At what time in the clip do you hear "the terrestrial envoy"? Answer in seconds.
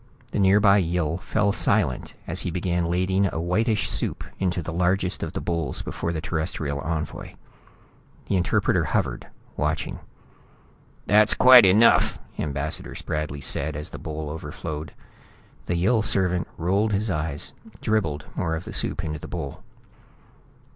6.11-7.35